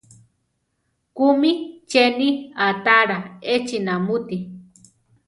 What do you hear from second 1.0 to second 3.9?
¿Kúmi cheni aʼtalá échi